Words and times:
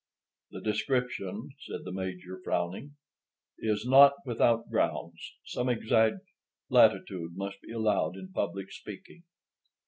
"The 0.49 0.61
description," 0.61 1.49
said 1.59 1.83
the 1.83 1.91
Major, 1.91 2.41
frowning, 2.43 2.95
"is—not 3.59 4.13
without 4.25 4.67
grounds. 4.67 5.35
Some 5.45 5.67
exag—latitude 5.67 7.37
must 7.37 7.61
be 7.61 7.71
allowed 7.71 8.15
in 8.17 8.31
public 8.33 8.71
speaking." 8.71 9.25